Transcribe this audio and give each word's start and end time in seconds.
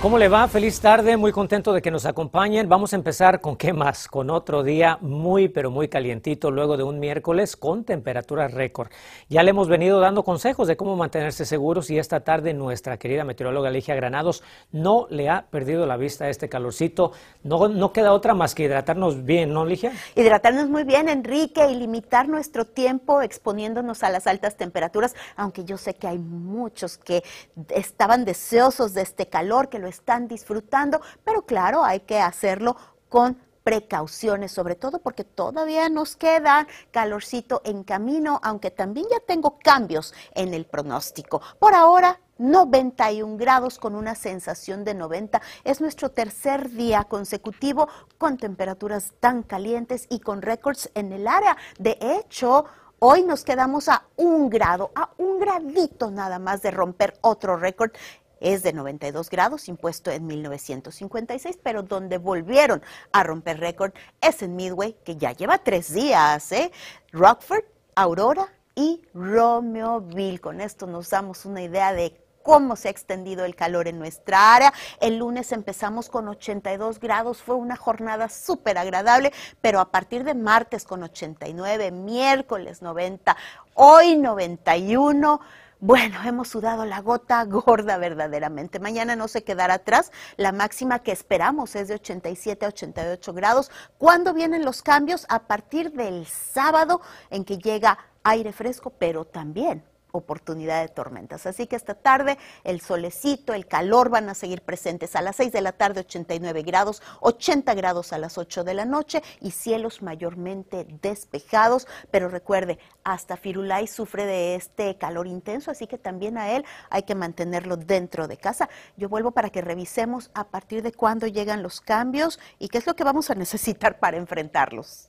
¿Cómo 0.00 0.16
le 0.16 0.28
va? 0.28 0.46
Feliz 0.46 0.80
tarde, 0.80 1.16
muy 1.16 1.32
contento 1.32 1.72
de 1.72 1.82
que 1.82 1.90
nos 1.90 2.06
acompañen. 2.06 2.68
Vamos 2.68 2.92
a 2.92 2.96
empezar 2.96 3.40
con 3.40 3.56
qué 3.56 3.72
más, 3.72 4.06
con 4.06 4.30
otro 4.30 4.62
día 4.62 4.96
muy 5.00 5.48
pero 5.48 5.72
muy 5.72 5.88
calientito 5.88 6.52
luego 6.52 6.76
de 6.76 6.84
un 6.84 7.00
miércoles 7.00 7.56
con 7.56 7.82
temperaturas 7.82 8.54
récord. 8.54 8.92
Ya 9.28 9.42
le 9.42 9.50
hemos 9.50 9.68
venido 9.68 9.98
dando 9.98 10.22
consejos 10.22 10.68
de 10.68 10.76
cómo 10.76 10.94
mantenerse 10.94 11.44
seguros 11.44 11.90
y 11.90 11.98
esta 11.98 12.20
tarde 12.20 12.54
nuestra 12.54 12.96
querida 12.96 13.24
meteoróloga 13.24 13.70
Ligia 13.70 13.96
Granados 13.96 14.44
no 14.70 15.08
le 15.10 15.30
ha 15.30 15.46
perdido 15.50 15.84
la 15.84 15.96
vista 15.96 16.26
a 16.26 16.28
este 16.28 16.48
calorcito. 16.48 17.10
No, 17.42 17.66
no 17.66 17.92
queda 17.92 18.12
otra 18.12 18.34
más 18.34 18.54
que 18.54 18.62
hidratarnos 18.62 19.24
bien, 19.24 19.52
¿no, 19.52 19.64
Ligia? 19.64 19.90
Hidratarnos 20.14 20.68
muy 20.68 20.84
bien, 20.84 21.08
Enrique, 21.08 21.68
y 21.72 21.74
limitar 21.74 22.28
nuestro 22.28 22.64
tiempo 22.64 23.20
exponiéndonos 23.20 24.04
a 24.04 24.10
las 24.10 24.28
altas 24.28 24.56
temperaturas, 24.56 25.16
aunque 25.34 25.64
yo 25.64 25.76
sé 25.76 25.94
que 25.94 26.06
hay 26.06 26.18
muchos 26.18 26.98
que 26.98 27.24
estaban 27.70 28.24
deseosos 28.24 28.94
de 28.94 29.02
este 29.02 29.26
calor, 29.26 29.68
que 29.68 29.80
lo 29.80 29.87
están 29.88 30.28
disfrutando, 30.28 31.00
pero 31.24 31.42
claro, 31.42 31.84
hay 31.84 32.00
que 32.00 32.20
hacerlo 32.20 32.76
con 33.08 33.38
precauciones, 33.68 34.52
sobre 34.52 34.76
todo 34.76 34.98
porque 35.00 35.24
todavía 35.24 35.90
nos 35.90 36.16
queda 36.16 36.66
calorcito 36.90 37.60
en 37.64 37.84
camino, 37.84 38.40
aunque 38.42 38.70
también 38.70 39.06
ya 39.10 39.20
tengo 39.20 39.58
cambios 39.58 40.14
en 40.34 40.54
el 40.54 40.64
pronóstico. 40.64 41.42
Por 41.58 41.74
ahora, 41.74 42.18
91 42.38 43.36
grados 43.36 43.78
con 43.78 43.94
una 43.94 44.14
sensación 44.14 44.84
de 44.84 44.94
90. 44.94 45.42
Es 45.64 45.80
nuestro 45.80 46.10
tercer 46.10 46.70
día 46.70 47.04
consecutivo 47.04 47.88
con 48.16 48.38
temperaturas 48.38 49.12
tan 49.20 49.42
calientes 49.42 50.06
y 50.08 50.20
con 50.20 50.40
récords 50.40 50.90
en 50.94 51.12
el 51.12 51.26
área. 51.28 51.56
De 51.78 51.98
hecho, 52.00 52.64
Hoy 53.00 53.22
nos 53.22 53.44
quedamos 53.44 53.88
a 53.88 54.02
un 54.16 54.50
grado, 54.50 54.90
a 54.96 55.10
un 55.18 55.38
gradito 55.38 56.10
nada 56.10 56.40
más 56.40 56.62
de 56.62 56.72
romper 56.72 57.16
otro 57.20 57.56
récord 57.56 57.92
es 58.40 58.62
de 58.62 58.72
92 58.72 59.30
grados, 59.30 59.68
impuesto 59.68 60.10
en 60.10 60.26
1956, 60.26 61.58
pero 61.62 61.82
donde 61.82 62.18
volvieron 62.18 62.82
a 63.12 63.22
romper 63.22 63.60
récord 63.60 63.92
es 64.20 64.42
en 64.42 64.56
Midway, 64.56 64.96
que 65.04 65.16
ya 65.16 65.32
lleva 65.32 65.58
tres 65.58 65.92
días, 65.92 66.52
¿eh? 66.52 66.70
Rockford, 67.12 67.64
Aurora 67.94 68.48
y 68.74 69.02
Romeoville. 69.14 70.38
Con 70.38 70.60
esto 70.60 70.86
nos 70.86 71.10
damos 71.10 71.44
una 71.44 71.62
idea 71.62 71.92
de 71.92 72.16
cómo 72.48 72.76
se 72.76 72.88
ha 72.88 72.90
extendido 72.90 73.44
el 73.44 73.54
calor 73.54 73.88
en 73.88 73.98
nuestra 73.98 74.54
área. 74.54 74.72
El 75.00 75.18
lunes 75.18 75.52
empezamos 75.52 76.08
con 76.08 76.28
82 76.28 76.98
grados, 76.98 77.42
fue 77.42 77.56
una 77.56 77.76
jornada 77.76 78.30
súper 78.30 78.78
agradable, 78.78 79.34
pero 79.60 79.80
a 79.80 79.90
partir 79.90 80.24
de 80.24 80.32
martes 80.32 80.84
con 80.84 81.02
89, 81.02 81.90
miércoles 81.90 82.80
90, 82.80 83.36
hoy 83.74 84.16
91 84.16 85.40
bueno, 85.80 86.18
hemos 86.24 86.48
sudado 86.48 86.84
la 86.84 87.00
gota 87.00 87.44
gorda 87.44 87.98
verdaderamente. 87.98 88.80
Mañana 88.80 89.14
no 89.14 89.28
se 89.28 89.44
quedará 89.44 89.74
atrás. 89.74 90.10
La 90.36 90.50
máxima 90.50 90.98
que 91.00 91.12
esperamos 91.12 91.76
es 91.76 91.88
de 91.88 91.94
87 91.94 92.64
a 92.64 92.68
88 92.68 93.32
grados. 93.32 93.70
¿Cuándo 93.96 94.34
vienen 94.34 94.64
los 94.64 94.82
cambios? 94.82 95.24
A 95.28 95.40
partir 95.46 95.92
del 95.92 96.26
sábado 96.26 97.00
en 97.30 97.44
que 97.44 97.58
llega 97.58 97.98
aire 98.24 98.52
fresco, 98.52 98.90
pero 98.90 99.24
también 99.24 99.84
oportunidad 100.12 100.82
de 100.82 100.88
tormentas. 100.88 101.46
Así 101.46 101.66
que 101.66 101.76
esta 101.76 101.94
tarde 101.94 102.38
el 102.64 102.80
solecito, 102.80 103.54
el 103.54 103.66
calor 103.66 104.08
van 104.08 104.28
a 104.28 104.34
seguir 104.34 104.62
presentes 104.62 105.16
a 105.16 105.22
las 105.22 105.36
6 105.36 105.52
de 105.52 105.60
la 105.60 105.72
tarde 105.72 106.00
89 106.00 106.62
grados, 106.62 107.02
80 107.20 107.74
grados 107.74 108.12
a 108.12 108.18
las 108.18 108.38
8 108.38 108.64
de 108.64 108.74
la 108.74 108.84
noche 108.84 109.22
y 109.40 109.50
cielos 109.50 110.02
mayormente 110.02 110.86
despejados. 111.02 111.86
Pero 112.10 112.28
recuerde, 112.28 112.78
hasta 113.04 113.36
Firulay 113.36 113.86
sufre 113.86 114.26
de 114.26 114.54
este 114.54 114.96
calor 114.96 115.26
intenso, 115.26 115.70
así 115.70 115.86
que 115.86 115.98
también 115.98 116.38
a 116.38 116.50
él 116.50 116.64
hay 116.90 117.02
que 117.02 117.14
mantenerlo 117.14 117.76
dentro 117.76 118.28
de 118.28 118.36
casa. 118.36 118.68
Yo 118.96 119.08
vuelvo 119.08 119.32
para 119.32 119.50
que 119.50 119.62
revisemos 119.62 120.30
a 120.34 120.44
partir 120.44 120.82
de 120.82 120.92
cuándo 120.92 121.26
llegan 121.26 121.62
los 121.62 121.80
cambios 121.80 122.38
y 122.58 122.68
qué 122.68 122.78
es 122.78 122.86
lo 122.86 122.96
que 122.96 123.04
vamos 123.04 123.30
a 123.30 123.34
necesitar 123.38 123.98
para 123.98 124.16
enfrentarlos. 124.16 125.07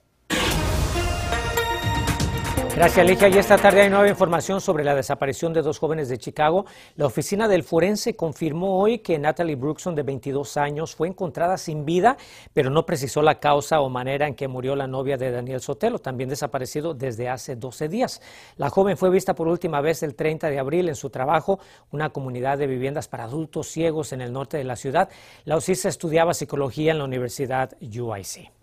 Gracias, 2.76 3.04
Ligia. 3.04 3.28
Y 3.28 3.36
esta 3.36 3.58
tarde 3.58 3.82
hay 3.82 3.90
nueva 3.90 4.08
información 4.08 4.60
sobre 4.60 4.84
la 4.84 4.94
desaparición 4.94 5.52
de 5.52 5.60
dos 5.60 5.78
jóvenes 5.78 6.08
de 6.08 6.18
Chicago. 6.18 6.66
La 6.96 7.06
oficina 7.06 7.48
del 7.48 7.64
forense 7.64 8.14
confirmó 8.14 8.78
hoy 8.80 9.00
que 9.00 9.18
Natalie 9.18 9.56
Brookson, 9.56 9.94
de 9.94 10.04
22 10.04 10.56
años, 10.56 10.94
fue 10.94 11.08
encontrada 11.08 11.58
sin 11.58 11.84
vida, 11.84 12.16
pero 12.54 12.70
no 12.70 12.86
precisó 12.86 13.22
la 13.22 13.40
causa 13.40 13.80
o 13.80 13.90
manera 13.90 14.28
en 14.28 14.34
que 14.34 14.46
murió 14.46 14.76
la 14.76 14.86
novia 14.86 15.16
de 15.16 15.32
Daniel 15.32 15.60
Sotelo, 15.60 15.98
también 15.98 16.30
desaparecido 16.30 16.94
desde 16.94 17.28
hace 17.28 17.56
12 17.56 17.88
días. 17.88 18.22
La 18.56 18.70
joven 18.70 18.96
fue 18.96 19.10
vista 19.10 19.34
por 19.34 19.48
última 19.48 19.80
vez 19.80 20.04
el 20.04 20.14
30 20.14 20.48
de 20.48 20.60
abril 20.60 20.88
en 20.88 20.94
su 20.94 21.10
trabajo, 21.10 21.58
una 21.90 22.10
comunidad 22.10 22.56
de 22.56 22.68
viviendas 22.68 23.08
para 23.08 23.24
adultos 23.24 23.66
ciegos 23.66 24.12
en 24.12 24.20
el 24.20 24.32
norte 24.32 24.56
de 24.56 24.64
la 24.64 24.76
ciudad. 24.76 25.10
La 25.44 25.56
ocisa 25.56 25.88
estudiaba 25.88 26.34
psicología 26.34 26.92
en 26.92 26.98
la 26.98 27.04
Universidad 27.04 27.72
UIC. 27.82 28.59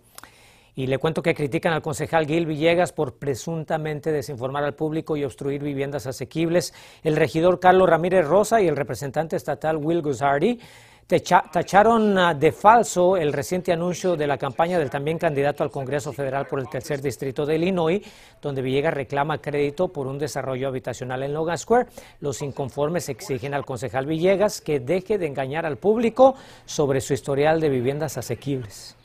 Y 0.78 0.86
le 0.86 1.00
cuento 1.00 1.24
que 1.24 1.34
critican 1.34 1.74
al 1.74 1.82
concejal 1.82 2.28
Gil 2.28 2.46
Villegas 2.46 2.94
por 2.94 3.18
presuntamente 3.18 4.12
desinformar 4.12 4.64
al 4.64 4.76
público 4.76 5.18
y 5.18 5.24
obstruir 5.24 5.64
viviendas 5.64 6.06
asequibles. 6.06 6.72
El 7.02 7.16
regidor 7.16 7.60
Carlos 7.60 7.90
Ramírez 7.90 8.28
Rosa 8.28 8.62
y 8.62 8.68
el 8.68 8.76
representante 8.76 9.36
estatal 9.36 9.78
Will 9.78 10.04
Guzardi 10.04 10.60
tacharon 11.08 12.18
ah, 12.20 12.36
de 12.36 12.52
falso 12.52 13.18
el 13.18 13.34
reciente 13.34 13.72
anuncio 13.74 14.16
de 14.16 14.28
la 14.28 14.38
campaña 14.38 14.78
del 14.78 14.92
también 14.92 15.18
candidato 15.18 15.64
al 15.64 15.72
Congreso 15.72 16.14
Federal 16.14 16.46
por 16.46 16.60
el 16.60 16.70
tercer 16.70 17.02
distrito 17.02 17.44
de 17.44 17.56
Illinois, 17.56 18.02
donde 18.40 18.62
Villegas 18.62 18.94
reclama 18.94 19.40
crédito 19.40 19.88
por 19.88 20.06
un 20.06 20.20
desarrollo 20.20 20.68
habitacional 20.68 21.24
en 21.24 21.34
Logan 21.34 21.58
Square. 21.58 21.88
Los 22.20 22.44
inconformes 22.44 23.10
exigen 23.10 23.56
al 23.56 23.66
concejal 23.66 24.06
Villegas 24.06 24.62
que 24.62 24.80
deje 24.80 25.18
de 25.18 25.26
engañar 25.26 25.66
al 25.66 25.78
público 25.78 26.36
sobre 26.66 27.02
su 27.02 27.14
historial 27.14 27.62
de 27.62 27.70
viviendas 27.70 28.20
asequibles. 28.20 28.97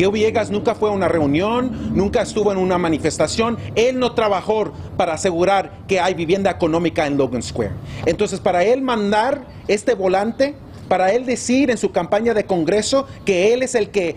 Gil 0.00 0.12
Villegas 0.12 0.50
nunca 0.50 0.74
fue 0.74 0.88
a 0.88 0.92
una 0.92 1.08
reunión, 1.08 1.94
nunca 1.94 2.22
estuvo 2.22 2.50
en 2.50 2.56
una 2.56 2.78
manifestación. 2.78 3.58
Él 3.74 3.98
no 3.98 4.14
trabajó 4.14 4.72
para 4.96 5.12
asegurar 5.12 5.72
que 5.86 6.00
hay 6.00 6.14
vivienda 6.14 6.50
económica 6.50 7.06
en 7.06 7.18
Logan 7.18 7.42
Square. 7.42 7.72
Entonces, 8.06 8.40
para 8.40 8.64
él 8.64 8.80
mandar 8.80 9.42
este 9.68 9.92
volante, 9.92 10.54
para 10.88 11.12
él 11.12 11.26
decir 11.26 11.70
en 11.70 11.76
su 11.76 11.92
campaña 11.92 12.32
de 12.32 12.44
Congreso 12.44 13.06
que 13.26 13.52
él 13.52 13.62
es 13.62 13.74
el 13.74 13.90
que 13.90 14.16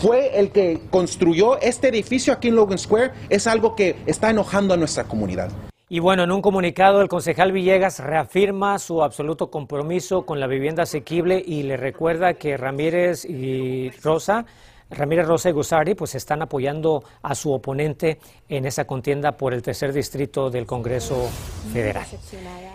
fue 0.00 0.38
el 0.38 0.52
que 0.52 0.78
construyó 0.90 1.60
este 1.60 1.88
edificio 1.88 2.32
aquí 2.32 2.46
en 2.46 2.54
Logan 2.54 2.78
Square, 2.78 3.10
es 3.30 3.48
algo 3.48 3.74
que 3.74 3.96
está 4.06 4.30
enojando 4.30 4.74
a 4.74 4.76
nuestra 4.76 5.02
comunidad. 5.02 5.50
Y 5.88 5.98
bueno, 5.98 6.22
en 6.22 6.30
un 6.30 6.40
comunicado 6.40 7.02
el 7.02 7.08
concejal 7.08 7.50
Villegas 7.50 7.98
reafirma 7.98 8.78
su 8.78 9.02
absoluto 9.02 9.50
compromiso 9.50 10.24
con 10.24 10.38
la 10.38 10.46
vivienda 10.46 10.84
asequible 10.84 11.42
y 11.44 11.64
le 11.64 11.76
recuerda 11.76 12.34
que 12.34 12.56
Ramírez 12.56 13.24
y 13.24 13.90
Rosa 14.04 14.46
Ramírez 14.90 15.26
Rosa 15.26 15.48
y 15.48 15.52
Gusari 15.52 15.94
pues 15.94 16.14
están 16.14 16.42
apoyando 16.42 17.04
a 17.22 17.34
su 17.34 17.52
oponente 17.52 18.18
en 18.48 18.66
esa 18.66 18.84
contienda 18.84 19.32
por 19.32 19.54
el 19.54 19.62
tercer 19.62 19.92
distrito 19.92 20.50
del 20.50 20.66
Congreso 20.66 21.28
Federal. 21.72 22.06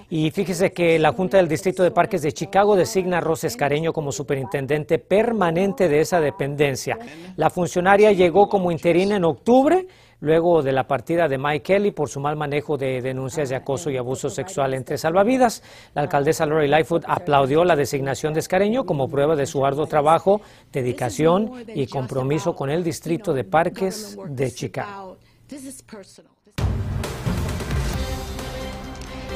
Y 0.09 0.31
fíjese 0.31 0.71
que 0.71 0.97
la 0.99 1.11
Junta 1.11 1.37
del 1.37 1.47
Distrito 1.47 1.83
de 1.83 1.91
Parques 1.91 2.21
de 2.21 2.31
Chicago 2.31 2.75
designa 2.75 3.17
a 3.17 3.21
Rosa 3.21 3.47
Escareño 3.47 3.91
como 3.91 4.11
superintendente 4.11 4.99
permanente 4.99 5.89
de 5.89 5.99
esa 5.99 6.19
dependencia. 6.19 6.97
La 7.35 7.49
funcionaria 7.49 8.11
llegó 8.11 8.47
como 8.47 8.71
interina 8.71 9.15
en 9.17 9.25
octubre 9.25 9.87
luego 10.25 10.63
de 10.63 10.71
la 10.71 10.85
partida 10.85 11.27
de 11.27 11.37
Mike 11.37 11.61
Kelly 11.61 11.91
por 11.91 12.09
su 12.09 12.19
mal 12.19 12.35
manejo 12.35 12.77
de 12.77 12.99
denuncias 12.99 13.49
de 13.49 13.55
acoso 13.55 13.91
y 13.91 13.97
abuso 13.97 14.27
sexual 14.27 14.73
entre 14.73 14.97
salvavidas. 14.97 15.61
La 15.93 16.01
alcaldesa 16.01 16.47
Lori 16.47 16.67
Lightfoot 16.67 17.03
aplaudió 17.07 17.63
la 17.63 17.75
designación 17.75 18.33
de 18.33 18.39
Escareño 18.39 18.85
como 18.85 19.07
prueba 19.07 19.35
de 19.35 19.45
su 19.45 19.63
arduo 19.63 19.85
trabajo, 19.85 20.41
dedicación 20.71 21.51
y 21.67 21.85
compromiso 21.85 22.55
con 22.55 22.71
el 22.71 22.83
Distrito 22.83 23.33
de 23.33 23.43
Parques 23.43 24.17
de 24.27 24.51
Chicago. 24.51 25.17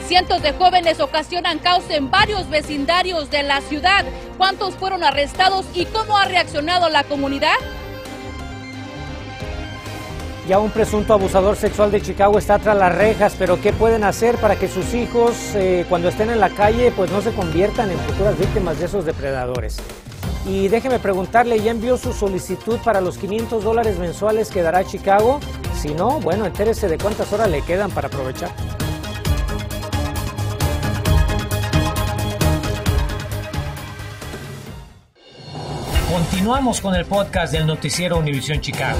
Cientos 0.07 0.41
de 0.41 0.53
jóvenes 0.53 0.99
ocasionan 0.99 1.59
caos 1.59 1.87
en 1.91 2.09
varios 2.09 2.49
vecindarios 2.49 3.29
de 3.29 3.43
la 3.43 3.61
ciudad. 3.61 4.05
¿Cuántos 4.39 4.73
fueron 4.73 5.03
arrestados 5.03 5.67
y 5.75 5.85
cómo 5.85 6.17
ha 6.17 6.25
reaccionado 6.25 6.89
la 6.89 7.03
comunidad? 7.03 7.53
Ya 10.49 10.57
un 10.57 10.71
presunto 10.71 11.13
abusador 11.13 11.55
sexual 11.57 11.91
de 11.91 12.01
Chicago 12.01 12.39
está 12.39 12.57
tras 12.57 12.75
las 12.75 12.95
rejas, 12.95 13.35
pero 13.37 13.61
¿qué 13.61 13.71
pueden 13.71 14.03
hacer 14.03 14.35
para 14.37 14.55
que 14.55 14.67
sus 14.67 14.95
hijos, 14.95 15.35
eh, 15.53 15.85
cuando 15.87 16.09
estén 16.09 16.31
en 16.31 16.39
la 16.39 16.49
calle, 16.49 16.91
pues 16.91 17.11
no 17.11 17.21
se 17.21 17.31
conviertan 17.33 17.91
en 17.91 17.99
futuras 17.99 18.35
víctimas 18.35 18.79
de 18.79 18.87
esos 18.87 19.05
depredadores? 19.05 19.77
Y 20.47 20.67
déjeme 20.67 20.97
preguntarle, 20.97 21.59
¿ya 21.61 21.69
envió 21.69 21.97
su 21.97 22.13
solicitud 22.13 22.79
para 22.83 22.99
los 22.99 23.19
500 23.19 23.63
dólares 23.63 23.99
mensuales 23.99 24.49
que 24.49 24.63
dará 24.63 24.83
Chicago? 24.83 25.39
Si 25.79 25.93
no, 25.93 26.19
bueno, 26.19 26.47
entérese 26.47 26.87
de 26.87 26.97
cuántas 26.97 27.31
horas 27.31 27.47
le 27.51 27.61
quedan 27.61 27.91
para 27.91 28.07
aprovechar. 28.07 28.49
Continuamos 36.11 36.81
con 36.81 36.95
el 36.95 37.05
podcast 37.05 37.53
del 37.53 37.67
noticiero 37.67 38.17
Univisión 38.17 38.59
Chicago. 38.61 38.97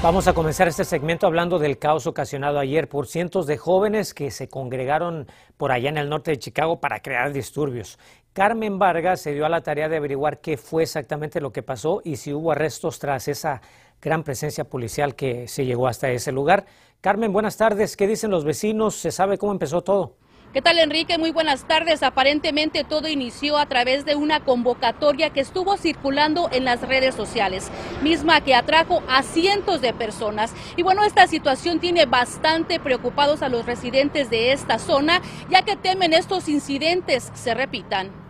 Vamos 0.00 0.28
a 0.28 0.32
comenzar 0.32 0.68
este 0.68 0.84
segmento 0.84 1.26
hablando 1.26 1.58
del 1.58 1.76
caos 1.76 2.06
ocasionado 2.06 2.60
ayer 2.60 2.88
por 2.88 3.08
cientos 3.08 3.48
de 3.48 3.58
jóvenes 3.58 4.14
que 4.14 4.30
se 4.30 4.48
congregaron 4.48 5.26
por 5.56 5.72
allá 5.72 5.88
en 5.88 5.98
el 5.98 6.08
norte 6.08 6.30
de 6.30 6.38
Chicago 6.38 6.78
para 6.78 7.00
crear 7.00 7.32
disturbios. 7.32 7.98
Carmen 8.32 8.78
Vargas 8.78 9.20
se 9.20 9.32
dio 9.32 9.44
a 9.44 9.48
la 9.48 9.62
tarea 9.62 9.88
de 9.88 9.96
averiguar 9.96 10.40
qué 10.40 10.56
fue 10.56 10.84
exactamente 10.84 11.40
lo 11.40 11.52
que 11.52 11.64
pasó 11.64 12.00
y 12.04 12.14
si 12.14 12.32
hubo 12.32 12.52
arrestos 12.52 13.00
tras 13.00 13.26
esa 13.26 13.60
gran 14.00 14.22
presencia 14.22 14.62
policial 14.62 15.16
que 15.16 15.48
se 15.48 15.66
llegó 15.66 15.88
hasta 15.88 16.08
ese 16.10 16.30
lugar. 16.30 16.66
Carmen, 17.00 17.32
buenas 17.32 17.56
tardes. 17.56 17.96
¿Qué 17.96 18.06
dicen 18.06 18.30
los 18.30 18.44
vecinos? 18.44 18.94
¿Se 18.94 19.10
sabe 19.10 19.36
cómo 19.36 19.50
empezó 19.50 19.82
todo? 19.82 20.14
¿Qué 20.50 20.62
tal, 20.62 20.78
Enrique? 20.78 21.18
Muy 21.18 21.30
buenas 21.30 21.64
tardes. 21.64 22.02
Aparentemente 22.02 22.82
todo 22.82 23.06
inició 23.06 23.58
a 23.58 23.66
través 23.66 24.06
de 24.06 24.16
una 24.16 24.40
convocatoria 24.40 25.28
que 25.28 25.40
estuvo 25.40 25.76
circulando 25.76 26.48
en 26.50 26.64
las 26.64 26.80
redes 26.80 27.14
sociales, 27.14 27.70
misma 28.02 28.40
que 28.40 28.54
atrajo 28.54 29.02
a 29.08 29.22
cientos 29.22 29.82
de 29.82 29.92
personas. 29.92 30.54
Y 30.76 30.82
bueno, 30.82 31.04
esta 31.04 31.26
situación 31.26 31.80
tiene 31.80 32.06
bastante 32.06 32.80
preocupados 32.80 33.42
a 33.42 33.50
los 33.50 33.66
residentes 33.66 34.30
de 34.30 34.52
esta 34.52 34.78
zona, 34.78 35.20
ya 35.50 35.60
que 35.60 35.76
temen 35.76 36.14
estos 36.14 36.48
incidentes 36.48 37.30
se 37.34 37.52
repitan. 37.52 38.27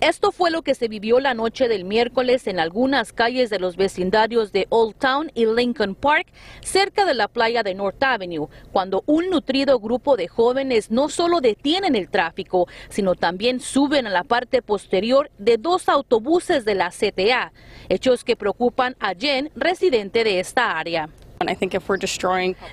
Esto 0.00 0.30
fue 0.30 0.52
lo 0.52 0.62
que 0.62 0.76
se 0.76 0.86
vivió 0.86 1.18
la 1.18 1.34
noche 1.34 1.66
del 1.66 1.84
miércoles 1.84 2.46
en 2.46 2.60
algunas 2.60 3.12
calles 3.12 3.50
de 3.50 3.58
los 3.58 3.76
vecindarios 3.76 4.52
de 4.52 4.68
Old 4.68 4.94
Town 4.94 5.32
y 5.34 5.44
Lincoln 5.44 5.96
Park, 5.96 6.28
cerca 6.60 7.04
de 7.04 7.14
la 7.14 7.26
playa 7.26 7.64
de 7.64 7.74
North 7.74 8.00
Avenue, 8.00 8.46
cuando 8.70 9.02
un 9.06 9.28
nutrido 9.28 9.80
grupo 9.80 10.16
de 10.16 10.28
jóvenes 10.28 10.92
no 10.92 11.08
solo 11.08 11.40
detienen 11.40 11.96
el 11.96 12.10
tráfico, 12.10 12.68
sino 12.90 13.16
también 13.16 13.58
suben 13.58 14.06
a 14.06 14.10
la 14.10 14.22
parte 14.22 14.62
posterior 14.62 15.32
de 15.38 15.56
dos 15.56 15.88
autobuses 15.88 16.64
de 16.64 16.76
la 16.76 16.90
CTA, 16.90 17.52
hechos 17.88 18.22
que 18.22 18.36
preocupan 18.36 18.94
a 19.00 19.14
Jen, 19.16 19.50
residente 19.56 20.22
de 20.22 20.38
esta 20.38 20.78
área. 20.78 21.08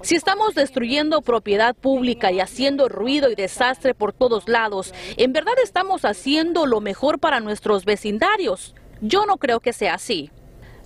Si 0.01 0.15
estamos 0.15 0.55
destruyendo 0.55 1.21
propiedad 1.21 1.75
pública 1.75 2.31
y 2.31 2.39
haciendo 2.39 2.89
ruido 2.89 3.29
y 3.29 3.35
desastre 3.35 3.93
por 3.93 4.13
todos 4.13 4.47
lados, 4.47 4.93
¿en 5.17 5.33
verdad 5.33 5.53
estamos 5.63 6.05
haciendo 6.05 6.65
lo 6.65 6.81
mejor 6.81 7.19
para 7.19 7.39
nuestros 7.39 7.85
vecindarios? 7.85 8.75
Yo 9.01 9.25
no 9.25 9.37
creo 9.37 9.59
que 9.59 9.73
sea 9.73 9.95
así. 9.95 10.31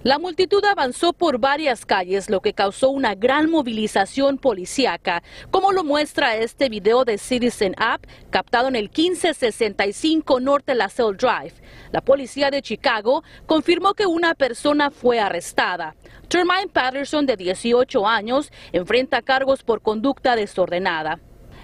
La 0.01 0.17
multitud 0.17 0.63
avanzó 0.63 1.11
por 1.11 1.39
varias 1.39 1.85
calles, 1.85 2.29
lo 2.29 2.39
que 2.39 2.53
causó 2.53 2.89
una 2.89 3.15
gran 3.15 3.49
movilización 3.49 4.37
policíaca, 4.37 5.23
como 5.51 5.73
lo 5.73 5.83
muestra 5.83 6.37
este 6.37 6.69
video 6.69 7.03
de 7.03 7.17
Citizen 7.17 7.75
App 7.77 8.05
captado 8.29 8.69
en 8.69 8.77
el 8.77 8.83
1565 8.83 10.39
Norte 10.39 10.73
LaSalle 10.73 11.17
Drive. 11.17 11.53
La 11.91 11.99
policía 11.99 12.49
de 12.49 12.61
Chicago 12.61 13.25
confirmó 13.45 13.93
que 13.93 14.05
una 14.05 14.35
persona 14.35 14.89
fue 14.89 15.19
arrestada. 15.19 15.97
Termine 16.29 16.69
Patterson, 16.71 17.25
de 17.25 17.35
18 17.35 18.07
años, 18.07 18.53
enfrenta 18.71 19.21
cargos 19.21 19.63
por 19.63 19.81
conducta 19.81 20.37
desordenada. 20.37 21.19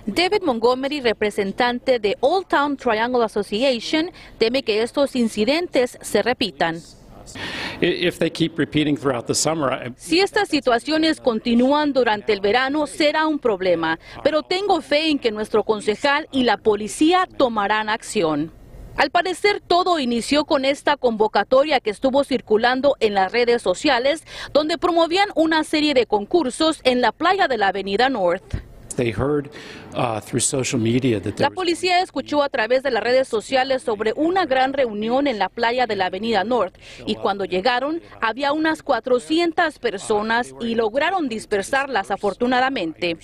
David 0.07 0.41
Montgomery, 0.43 0.99
representante 0.99 1.99
de 1.99 2.17
Old 2.19 2.47
Town 2.47 2.75
Triangle 2.75 3.23
Association, 3.23 4.11
teme 4.37 4.61
que 4.63 4.81
estos 4.81 5.15
incidentes 5.15 5.97
se 6.01 6.21
repitan. 6.21 6.81
Si 9.97 10.19
estas 10.19 10.49
situaciones 10.49 11.19
continúan 11.19 11.93
durante 11.93 12.33
el 12.33 12.41
verano, 12.41 12.87
será 12.87 13.27
un 13.27 13.39
problema, 13.39 13.99
pero 14.23 14.43
tengo 14.43 14.81
fe 14.81 15.09
en 15.09 15.19
que 15.19 15.31
nuestro 15.31 15.63
concejal 15.63 16.27
y 16.31 16.43
la 16.43 16.57
policía 16.57 17.27
tomarán 17.37 17.89
acción. 17.89 18.51
Al 18.97 19.09
parecer 19.11 19.61
todo 19.65 19.99
inició 19.99 20.45
con 20.45 20.63
esta 20.63 20.95
convocatoria 20.95 21.81
que 21.81 21.89
estuvo 21.89 22.23
circulando 22.23 22.95
en 23.01 23.13
las 23.13 23.31
redes 23.31 23.61
sociales, 23.61 24.23
donde 24.53 24.77
promovían 24.77 25.27
una 25.35 25.65
serie 25.65 25.93
de 25.93 26.05
concursos 26.05 26.79
en 26.85 27.01
la 27.01 27.11
playa 27.11 27.49
de 27.49 27.57
la 27.57 27.67
Avenida 27.67 28.07
North. 28.07 28.55
Uh, 29.93 30.19
la 31.37 31.49
policía 31.51 32.01
escuchó 32.01 32.43
a 32.43 32.49
través 32.49 32.83
de 32.83 32.91
las 32.91 33.03
redes 33.03 33.27
sociales 33.27 33.81
sobre 33.81 34.13
una 34.15 34.45
gran 34.45 34.73
reunión 34.73 35.27
en 35.27 35.39
la 35.39 35.49
playa 35.49 35.87
de 35.87 35.95
la 35.95 36.07
Avenida 36.07 36.43
North 36.43 36.75
y 37.05 37.15
cuando 37.15 37.45
llegaron 37.45 38.01
había 38.21 38.51
unas 38.51 38.83
400 38.83 39.79
personas 39.79 40.53
y 40.59 40.75
lograron 40.75 41.29
dispersarlas 41.29 42.11
afortunadamente. 42.11 43.17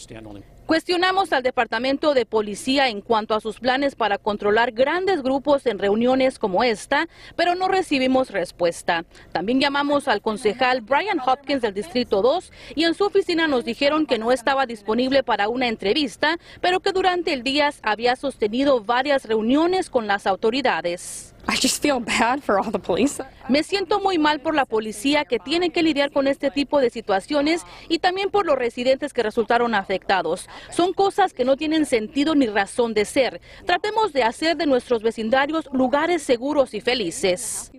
Cuestionamos 0.71 1.33
al 1.33 1.43
Departamento 1.43 2.13
de 2.13 2.25
Policía 2.25 2.87
en 2.87 3.01
cuanto 3.01 3.35
a 3.35 3.41
sus 3.41 3.59
planes 3.59 3.93
para 3.95 4.17
controlar 4.17 4.71
grandes 4.71 5.21
grupos 5.21 5.65
en 5.65 5.79
reuniones 5.79 6.39
como 6.39 6.63
esta, 6.63 7.09
pero 7.35 7.55
no 7.55 7.67
recibimos 7.67 8.29
respuesta. 8.29 9.03
También 9.33 9.59
llamamos 9.59 10.07
al 10.07 10.21
concejal 10.21 10.79
Brian 10.79 11.19
Hopkins 11.19 11.61
del 11.61 11.73
Distrito 11.73 12.21
2 12.21 12.53
y 12.75 12.85
en 12.85 12.93
su 12.93 13.03
oficina 13.03 13.49
nos 13.49 13.65
dijeron 13.65 14.05
que 14.05 14.17
no 14.17 14.31
estaba 14.31 14.65
disponible 14.65 15.23
para 15.23 15.49
una 15.49 15.67
entrevista, 15.67 16.37
pero 16.61 16.79
que 16.79 16.93
durante 16.93 17.33
el 17.33 17.43
día 17.43 17.73
había 17.83 18.15
sostenido 18.15 18.79
varias 18.81 19.25
reuniones 19.25 19.89
con 19.89 20.07
las 20.07 20.25
autoridades. 20.25 21.35
Me 23.49 23.63
siento 23.63 23.99
muy 23.99 24.17
mal 24.17 24.39
por 24.39 24.55
la 24.55 24.65
policía 24.65 25.25
que 25.25 25.39
tiene 25.39 25.71
que 25.71 25.83
lidiar 25.83 26.11
con 26.11 26.27
este 26.27 26.51
tipo 26.51 26.79
de 26.79 26.89
situaciones 26.89 27.63
y 27.89 27.99
también 27.99 28.29
por 28.29 28.45
los 28.45 28.57
residentes 28.57 29.13
que 29.13 29.23
resultaron 29.23 29.75
afectados. 29.75 30.47
Son 30.69 30.93
cosas 30.93 31.33
que 31.33 31.45
no 31.45 31.57
tienen 31.57 31.85
sentido 31.85 32.35
ni 32.35 32.47
razón 32.47 32.93
de 32.93 33.05
ser. 33.05 33.41
Tratemos 33.65 34.13
de 34.13 34.23
hacer 34.23 34.55
de 34.57 34.65
nuestros 34.65 35.03
vecindarios 35.03 35.69
lugares 35.73 36.21
seguros 36.21 36.73
y 36.73 36.81
felices. 36.81 37.71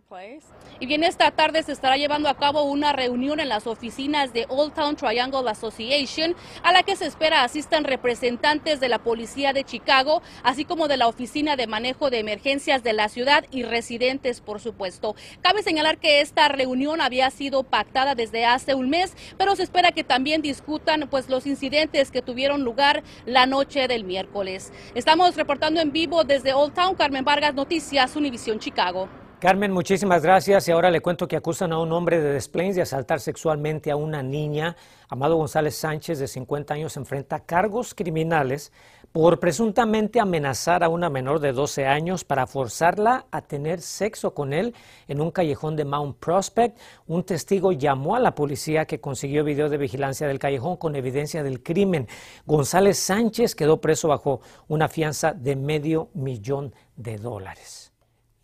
Y 0.82 0.87
bien, 0.87 1.05
esta 1.05 1.31
tarde 1.31 1.62
se 1.62 1.70
estará 1.70 1.96
llevando 1.96 2.29
a 2.29 2.37
cabo 2.37 2.64
una 2.64 2.93
reunión 2.93 3.38
en 3.38 3.49
las 3.49 3.69
oficinas 3.69 4.32
de 4.32 4.46
Old 4.49 4.75
Town 4.75 4.96
Triangle 4.96 5.49
Association, 5.49 6.34
a 6.64 6.73
la 6.73 6.82
que 6.82 6.96
se 6.96 7.06
espera 7.06 7.44
asistan 7.44 7.84
representantes 7.84 8.81
de 8.81 8.88
la 8.88 8.99
Policía 8.99 9.52
de 9.52 9.62
Chicago, 9.62 10.23
así 10.43 10.64
como 10.64 10.88
de 10.88 10.96
la 10.96 11.06
Oficina 11.06 11.55
de 11.55 11.69
Manejo 11.69 12.11
de 12.11 12.19
Emergencias 12.19 12.82
de 12.82 12.94
la 12.94 13.08
ciudad 13.08 13.44
y 13.52 13.62
residentes, 13.62 14.40
por 14.40 14.58
supuesto. 14.58 15.14
Cabe 15.40 15.62
señalar 15.62 15.99
que 15.99 16.20
esta 16.20 16.49
reunión 16.49 17.00
había 17.00 17.31
sido 17.31 17.62
pactada 17.62 18.17
desde 18.17 18.44
hace 18.44 18.75
un 18.75 18.90
mes, 18.90 19.17
pero 19.38 19.55
se 19.55 19.62
espera 19.62 19.93
que 19.93 20.02
también 20.02 20.43
discutan 20.43 21.06
pues 21.08 21.29
los 21.29 21.46
incidentes 21.46 22.11
que 22.11 22.23
tuvieron 22.23 22.64
lugar 22.64 23.05
la 23.25 23.46
noche 23.46 23.87
del 23.87 24.02
miércoles. 24.02 24.73
Estamos 24.96 25.37
reportando 25.37 25.81
en 25.81 25.93
vivo 25.93 26.25
desde 26.25 26.55
Old 26.55 26.75
Town, 26.75 26.96
Carmen 26.96 27.25
Vargas, 27.25 27.55
Noticias, 27.55 28.17
Univisión 28.17 28.58
Chicago. 28.58 29.21
Carmen, 29.43 29.72
muchísimas 29.72 30.22
gracias. 30.22 30.69
Y 30.69 30.70
ahora 30.70 30.89
le 30.89 31.01
cuento 31.01 31.27
que 31.27 31.34
acusan 31.34 31.72
a 31.72 31.79
un 31.81 31.91
hombre 31.91 32.20
de 32.20 32.32
Des 32.32 32.53
de 32.53 32.81
asaltar 32.81 33.19
sexualmente 33.19 33.91
a 33.91 33.96
una 33.96 34.22
niña. 34.22 34.77
Amado 35.08 35.34
González 35.34 35.75
Sánchez, 35.75 36.20
de 36.20 36.29
50 36.29 36.75
años, 36.75 36.96
enfrenta 36.96 37.41
cargos 37.41 37.93
criminales 37.93 38.70
por 39.11 39.41
presuntamente 39.41 40.20
amenazar 40.20 40.84
a 40.84 40.89
una 40.89 41.11
menor 41.11 41.41
de 41.41 41.51
12 41.51 41.87
años 41.87 42.22
para 42.22 42.46
forzarla 42.46 43.27
a 43.32 43.43
tener 43.43 43.81
sexo 43.81 44.32
con 44.32 44.53
él 44.53 44.77
en 45.08 45.20
un 45.20 45.32
callejón 45.32 45.75
de 45.75 45.87
Mount 45.87 46.19
Prospect. 46.19 46.79
Un 47.08 47.25
testigo 47.25 47.72
llamó 47.72 48.15
a 48.15 48.20
la 48.20 48.37
policía 48.37 48.84
que 48.84 49.01
consiguió 49.01 49.43
video 49.43 49.69
de 49.69 49.77
vigilancia 49.77 50.29
del 50.29 50.39
callejón 50.39 50.77
con 50.77 50.94
evidencia 50.94 51.43
del 51.43 51.65
crimen. 51.65 52.06
González 52.46 52.96
Sánchez 52.96 53.56
quedó 53.56 53.81
preso 53.81 54.06
bajo 54.06 54.41
una 54.69 54.89
fianza 54.89 55.32
de 55.32 55.56
medio 55.56 56.11
millón 56.15 56.72
de 56.94 57.19
dólares. 57.19 57.92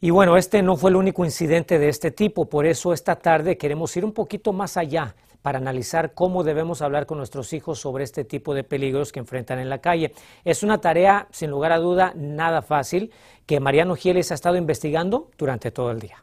Y 0.01 0.11
bueno, 0.11 0.37
este 0.37 0.63
no 0.63 0.77
fue 0.77 0.91
el 0.91 0.97
único 0.97 1.25
incidente 1.25 1.81
de 1.81 1.89
este 1.89 2.13
tipo, 2.13 2.49
por 2.49 2.67
eso 2.67 2.93
esta 2.93 3.17
tarde 3.17 3.59
queremos 3.59 3.97
ir 3.97 4.05
un 4.05 4.13
poquito 4.13 4.53
más 4.53 4.77
allá 4.77 5.17
para 5.43 5.59
analizar 5.59 6.15
cómo 6.15 6.45
debemos 6.45 6.83
hablar 6.83 7.05
con 7.05 7.19
nuestros 7.19 7.53
hijos 7.53 7.81
sobre 7.81 8.05
este 8.05 8.23
tipo 8.23 8.55
de 8.55 8.63
peligros 8.63 9.11
que 9.11 9.19
enfrentan 9.19 9.59
en 9.59 9.69
la 9.69 9.79
calle. 9.79 10.13
Es 10.45 10.63
una 10.63 10.81
tarea, 10.81 11.27
sin 11.33 11.51
lugar 11.51 11.73
a 11.73 11.79
duda, 11.79 12.13
nada 12.15 12.63
fácil 12.63 13.11
que 13.45 13.59
Mariano 13.59 13.97
Gieles 13.97 14.31
ha 14.31 14.35
estado 14.35 14.57
investigando 14.57 15.31
durante 15.37 15.73
todo 15.73 15.91
el 15.91 15.99
día. 15.99 16.23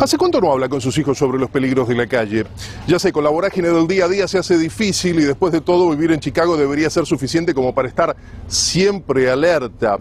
¿Hace 0.00 0.16
cuánto 0.16 0.40
no 0.40 0.52
habla 0.52 0.68
con 0.68 0.80
sus 0.80 0.96
hijos 0.98 1.18
sobre 1.18 1.38
los 1.38 1.50
peligros 1.50 1.88
de 1.88 1.94
la 1.96 2.06
calle? 2.06 2.44
Ya 2.86 3.00
sé, 3.00 3.10
con 3.10 3.24
la 3.24 3.30
vorágine 3.30 3.68
del 3.68 3.88
día 3.88 4.04
a 4.04 4.08
día 4.08 4.28
se 4.28 4.38
hace 4.38 4.56
difícil 4.56 5.18
y 5.18 5.24
después 5.24 5.52
de 5.52 5.60
todo 5.60 5.90
vivir 5.90 6.12
en 6.12 6.20
Chicago 6.20 6.56
debería 6.56 6.88
ser 6.88 7.04
suficiente 7.04 7.52
como 7.52 7.74
para 7.74 7.88
estar 7.88 8.14
siempre 8.46 9.28
alerta. 9.28 9.98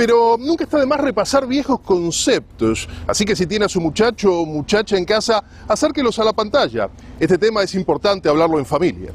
Pero 0.00 0.38
nunca 0.38 0.64
está 0.64 0.78
de 0.80 0.86
más 0.86 0.98
repasar 0.98 1.46
viejos 1.46 1.78
conceptos. 1.80 2.88
Así 3.06 3.26
que 3.26 3.36
si 3.36 3.46
tiene 3.46 3.66
a 3.66 3.68
su 3.68 3.82
muchacho 3.82 4.32
o 4.32 4.46
muchacha 4.46 4.96
en 4.96 5.04
casa, 5.04 5.44
acérquelos 5.68 6.18
a 6.18 6.24
la 6.24 6.32
pantalla. 6.32 6.88
Este 7.18 7.36
tema 7.36 7.62
es 7.62 7.74
importante 7.74 8.26
hablarlo 8.26 8.58
en 8.58 8.64
familia. 8.64 9.10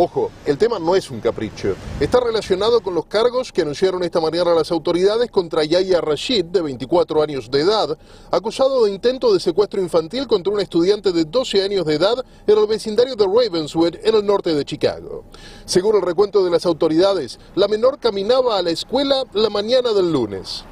Ojo, 0.00 0.30
el 0.46 0.56
tema 0.58 0.78
no 0.78 0.94
es 0.94 1.10
un 1.10 1.18
capricho. 1.18 1.74
Está 1.98 2.20
relacionado 2.20 2.80
con 2.82 2.94
los 2.94 3.06
cargos 3.06 3.50
que 3.50 3.62
anunciaron 3.62 4.04
esta 4.04 4.20
mañana 4.20 4.54
las 4.54 4.70
autoridades 4.70 5.28
contra 5.28 5.64
Yaya 5.64 6.00
Rashid, 6.00 6.44
de 6.44 6.62
24 6.62 7.20
años 7.20 7.50
de 7.50 7.62
edad, 7.62 7.98
acusado 8.30 8.84
de 8.84 8.92
intento 8.92 9.34
de 9.34 9.40
secuestro 9.40 9.82
infantil 9.82 10.28
contra 10.28 10.52
un 10.52 10.60
estudiante 10.60 11.10
de 11.10 11.24
12 11.24 11.64
años 11.64 11.84
de 11.84 11.94
edad 11.94 12.24
en 12.46 12.58
el 12.58 12.68
vecindario 12.68 13.16
de 13.16 13.26
Ravenswood, 13.26 13.96
en 14.04 14.14
el 14.14 14.24
norte 14.24 14.54
de 14.54 14.64
Chicago. 14.64 15.24
Según 15.64 15.96
el 15.96 16.02
recuento 16.02 16.44
de 16.44 16.52
las 16.52 16.64
autoridades, 16.64 17.40
la 17.56 17.66
menor 17.66 17.98
caminaba 17.98 18.56
a 18.56 18.62
la 18.62 18.70
escuela 18.70 19.24
la 19.32 19.50
mañana 19.50 19.92
del 19.92 20.12
lunes. 20.12 20.64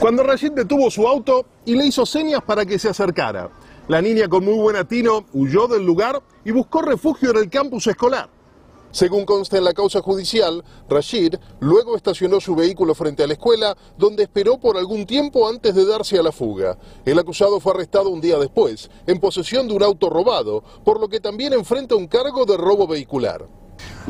Cuando 0.00 0.22
Rashid 0.22 0.52
detuvo 0.52 0.90
su 0.90 1.06
auto 1.06 1.44
y 1.66 1.74
le 1.74 1.84
hizo 1.84 2.06
señas 2.06 2.40
para 2.42 2.64
que 2.64 2.78
se 2.78 2.88
acercara, 2.88 3.50
la 3.88 4.00
niña 4.00 4.28
con 4.28 4.44
muy 4.44 4.54
buen 4.54 4.76
atino 4.76 5.26
huyó 5.32 5.68
del 5.68 5.84
lugar 5.84 6.22
y 6.44 6.52
buscó 6.52 6.80
refugio 6.80 7.30
en 7.30 7.36
el 7.36 7.50
campus 7.50 7.86
escolar. 7.86 8.30
Según 8.90 9.24
consta 9.24 9.58
en 9.58 9.64
la 9.64 9.74
causa 9.74 10.00
judicial, 10.00 10.64
Rashid 10.88 11.34
luego 11.58 11.96
estacionó 11.96 12.40
su 12.40 12.54
vehículo 12.54 12.94
frente 12.94 13.24
a 13.24 13.26
la 13.26 13.32
escuela, 13.32 13.76
donde 13.98 14.22
esperó 14.22 14.58
por 14.58 14.76
algún 14.76 15.04
tiempo 15.04 15.48
antes 15.48 15.74
de 15.74 15.84
darse 15.84 16.16
a 16.16 16.22
la 16.22 16.30
fuga. 16.30 16.78
El 17.04 17.18
acusado 17.18 17.58
fue 17.58 17.72
arrestado 17.72 18.08
un 18.08 18.20
día 18.20 18.38
después, 18.38 18.88
en 19.06 19.18
posesión 19.18 19.66
de 19.66 19.74
un 19.74 19.82
auto 19.82 20.08
robado, 20.08 20.62
por 20.84 21.00
lo 21.00 21.08
que 21.08 21.18
también 21.18 21.52
enfrenta 21.52 21.96
un 21.96 22.06
cargo 22.06 22.46
de 22.46 22.56
robo 22.56 22.86
vehicular. 22.86 23.44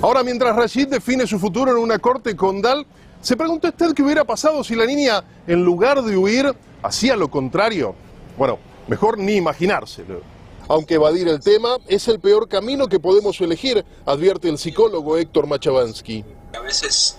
Ahora, 0.02 0.22
mientras 0.22 0.54
Rashid 0.54 0.88
define 0.88 1.26
su 1.26 1.38
futuro 1.38 1.72
en 1.72 1.78
una 1.78 1.98
corte 1.98 2.36
condal, 2.36 2.86
¿se 3.22 3.36
preguntó 3.38 3.68
usted 3.68 3.94
qué 3.94 4.02
hubiera 4.02 4.24
pasado 4.24 4.62
si 4.62 4.76
la 4.76 4.84
niña, 4.84 5.24
en 5.46 5.64
lugar 5.64 6.02
de 6.02 6.16
huir, 6.16 6.54
hacía 6.82 7.16
lo 7.16 7.30
contrario? 7.30 7.94
Bueno, 8.36 8.58
mejor 8.86 9.18
ni 9.18 9.34
imaginárselo. 9.34 10.20
Aunque 10.68 10.94
evadir 10.94 11.28
el 11.28 11.40
tema 11.40 11.76
es 11.88 12.08
el 12.08 12.20
peor 12.20 12.48
camino 12.48 12.86
que 12.88 12.98
podemos 12.98 13.38
elegir, 13.40 13.84
advierte 14.06 14.48
el 14.48 14.58
psicólogo 14.58 15.18
Héctor 15.18 15.46
Machavansky. 15.46 16.24
A 16.56 16.60
veces 16.60 17.18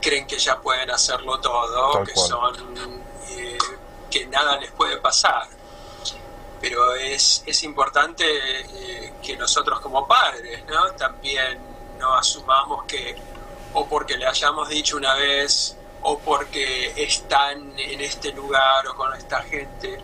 creen 0.00 0.26
que 0.26 0.38
ya 0.38 0.60
pueden 0.60 0.90
hacerlo 0.90 1.38
todo, 1.40 1.92
Tal 1.92 2.06
que 2.06 2.12
cual. 2.14 2.28
son 2.28 2.54
eh, 3.36 3.58
que 4.10 4.26
nada 4.26 4.58
les 4.58 4.70
puede 4.72 4.96
pasar. 4.98 5.48
Pero 6.60 6.94
es, 6.94 7.42
es 7.44 7.62
importante 7.64 8.24
eh, 8.24 9.12
que 9.22 9.36
nosotros 9.36 9.80
como 9.80 10.06
padres 10.06 10.64
¿no? 10.68 10.92
también 10.92 11.58
no 11.98 12.14
asumamos 12.14 12.84
que 12.84 13.16
o 13.74 13.86
porque 13.86 14.16
le 14.16 14.26
hayamos 14.26 14.68
dicho 14.68 14.96
una 14.96 15.14
vez 15.14 15.76
o 16.02 16.18
porque 16.18 16.92
están 16.96 17.78
en 17.78 18.00
este 18.00 18.32
lugar 18.32 18.86
o 18.88 18.96
con 18.96 19.14
esta 19.14 19.42
gente, 19.42 19.98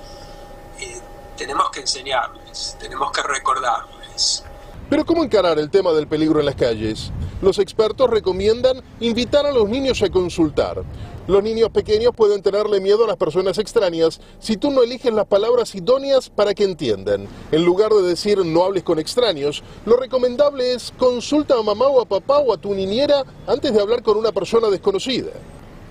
eh, 0.80 1.00
tenemos 1.36 1.70
que 1.70 1.80
enseñarles, 1.80 2.76
tenemos 2.80 3.10
que 3.12 3.22
recordarles. 3.22 4.44
Pero 4.90 5.04
¿cómo 5.04 5.22
encarar 5.22 5.58
el 5.58 5.70
tema 5.70 5.92
del 5.92 6.08
peligro 6.08 6.40
en 6.40 6.46
las 6.46 6.54
calles? 6.54 7.12
Los 7.42 7.58
expertos 7.58 8.08
recomiendan 8.08 8.82
invitar 9.00 9.46
a 9.46 9.52
los 9.52 9.68
niños 9.68 10.02
a 10.02 10.08
consultar. 10.08 10.82
Los 11.28 11.42
niños 11.42 11.68
pequeños 11.68 12.14
pueden 12.16 12.42
tenerle 12.42 12.80
miedo 12.80 13.04
a 13.04 13.06
las 13.06 13.18
personas 13.18 13.58
extrañas 13.58 14.18
si 14.40 14.56
tú 14.56 14.70
no 14.70 14.82
eliges 14.82 15.12
las 15.12 15.26
palabras 15.26 15.74
idóneas 15.74 16.30
para 16.30 16.54
que 16.54 16.64
entiendan. 16.64 17.28
En 17.52 17.64
lugar 17.66 17.92
de 17.92 18.02
decir 18.02 18.44
no 18.46 18.64
hables 18.64 18.82
con 18.82 18.98
extraños, 18.98 19.62
lo 19.84 19.96
recomendable 19.96 20.72
es 20.72 20.90
consulta 20.98 21.54
a 21.58 21.62
mamá 21.62 21.86
o 21.86 22.00
a 22.00 22.06
papá 22.06 22.38
o 22.38 22.54
a 22.54 22.56
tu 22.56 22.74
niñera 22.74 23.24
antes 23.46 23.74
de 23.74 23.80
hablar 23.80 24.02
con 24.02 24.16
una 24.16 24.32
persona 24.32 24.68
desconocida. 24.68 25.32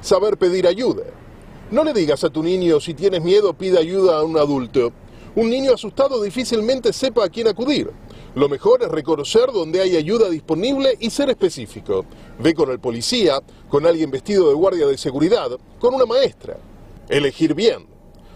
Saber 0.02 0.38
pedir 0.38 0.66
ayuda. 0.66 1.04
No 1.70 1.84
le 1.84 1.92
digas 1.92 2.24
a 2.24 2.30
tu 2.30 2.44
niño 2.44 2.80
si 2.80 2.94
tienes 2.94 3.22
miedo 3.22 3.54
pide 3.54 3.78
ayuda 3.78 4.20
a 4.20 4.24
un 4.24 4.38
adulto. 4.38 4.94
Un 5.36 5.50
niño 5.50 5.74
asustado 5.74 6.22
difícilmente 6.24 6.94
sepa 6.94 7.26
a 7.26 7.30
quién 7.30 7.50
acudir. 7.50 7.92
Lo 8.36 8.48
mejor 8.48 8.84
es 8.84 8.88
reconocer 8.88 9.52
dónde 9.52 9.82
hay 9.82 9.98
ayuda 9.98 10.30
disponible 10.30 10.96
y 11.02 11.10
ser 11.10 11.30
específico. 11.30 12.06
Ve 12.40 12.54
con 12.54 12.72
el 12.72 12.80
policía, 12.80 13.42
con 13.68 13.86
alguien 13.86 14.10
vestido 14.10 14.48
de 14.48 14.56
guardia 14.56 14.88
de 14.88 14.98
seguridad, 14.98 15.50
con 15.78 15.94
una 15.94 16.06
maestra. 16.06 16.58
Elegir 17.10 17.54
bien. 17.54 17.86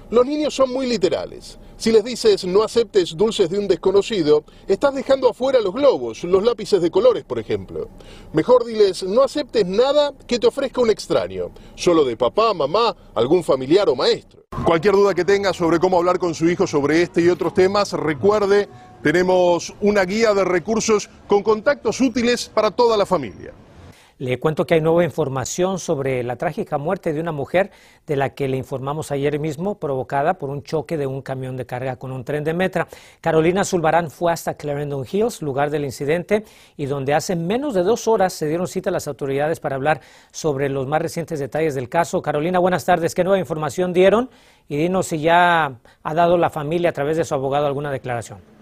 Los 0.09 0.25
niños 0.25 0.53
son 0.53 0.73
muy 0.73 0.85
literales. 0.85 1.57
Si 1.81 1.91
les 1.91 2.03
dices 2.03 2.45
no 2.45 2.61
aceptes 2.61 3.17
dulces 3.17 3.49
de 3.49 3.57
un 3.57 3.67
desconocido, 3.67 4.43
estás 4.67 4.93
dejando 4.93 5.27
afuera 5.27 5.59
los 5.59 5.73
globos, 5.73 6.23
los 6.23 6.43
lápices 6.43 6.79
de 6.79 6.91
colores, 6.91 7.23
por 7.23 7.39
ejemplo. 7.39 7.89
Mejor 8.33 8.65
diles 8.65 9.01
no 9.01 9.23
aceptes 9.23 9.65
nada 9.65 10.13
que 10.27 10.37
te 10.37 10.45
ofrezca 10.45 10.79
un 10.79 10.91
extraño, 10.91 11.49
solo 11.73 12.05
de 12.05 12.15
papá, 12.15 12.53
mamá, 12.53 12.95
algún 13.15 13.43
familiar 13.43 13.89
o 13.89 13.95
maestro. 13.95 14.43
Cualquier 14.63 14.93
duda 14.93 15.15
que 15.15 15.25
tenga 15.25 15.53
sobre 15.53 15.79
cómo 15.79 15.97
hablar 15.97 16.19
con 16.19 16.35
su 16.35 16.47
hijo 16.47 16.67
sobre 16.67 17.01
este 17.01 17.19
y 17.21 17.29
otros 17.29 17.55
temas, 17.55 17.93
recuerde, 17.93 18.69
tenemos 19.01 19.73
una 19.81 20.05
guía 20.05 20.35
de 20.35 20.45
recursos 20.45 21.09
con 21.25 21.41
contactos 21.41 21.99
útiles 21.99 22.51
para 22.53 22.69
toda 22.69 22.95
la 22.95 23.07
familia. 23.07 23.55
Le 24.21 24.37
cuento 24.37 24.67
que 24.67 24.75
hay 24.75 24.81
nueva 24.81 25.03
información 25.03 25.79
sobre 25.79 26.21
la 26.21 26.35
trágica 26.35 26.77
muerte 26.77 27.11
de 27.11 27.19
una 27.19 27.31
mujer 27.31 27.71
de 28.05 28.15
la 28.15 28.35
que 28.35 28.47
le 28.47 28.55
informamos 28.55 29.11
ayer 29.11 29.39
mismo, 29.39 29.79
provocada 29.79 30.35
por 30.35 30.51
un 30.51 30.61
choque 30.61 30.95
de 30.95 31.07
un 31.07 31.23
camión 31.23 31.57
de 31.57 31.65
carga 31.65 31.95
con 31.95 32.11
un 32.11 32.23
tren 32.23 32.43
de 32.43 32.53
metra. 32.53 32.87
Carolina 33.19 33.63
Zulbarán 33.63 34.11
fue 34.11 34.31
hasta 34.31 34.53
Clarendon 34.53 35.07
Hills, 35.11 35.41
lugar 35.41 35.71
del 35.71 35.85
incidente, 35.85 36.43
y 36.77 36.85
donde 36.85 37.15
hace 37.15 37.35
menos 37.35 37.73
de 37.73 37.81
dos 37.81 38.07
horas 38.07 38.33
se 38.33 38.47
dieron 38.47 38.67
cita 38.67 38.91
a 38.91 38.93
las 38.93 39.07
autoridades 39.07 39.59
para 39.59 39.75
hablar 39.75 40.01
sobre 40.31 40.69
los 40.69 40.85
más 40.85 41.01
recientes 41.01 41.39
detalles 41.39 41.73
del 41.73 41.89
caso. 41.89 42.21
Carolina, 42.21 42.59
buenas 42.59 42.85
tardes. 42.85 43.15
¿Qué 43.15 43.23
nueva 43.23 43.39
información 43.39 43.91
dieron? 43.91 44.29
Y 44.69 44.77
dinos 44.77 45.07
si 45.07 45.19
ya 45.19 45.79
ha 46.03 46.13
dado 46.13 46.37
la 46.37 46.51
familia 46.51 46.91
a 46.91 46.93
través 46.93 47.17
de 47.17 47.25
su 47.25 47.33
abogado 47.33 47.65
alguna 47.65 47.89
declaración. 47.89 48.60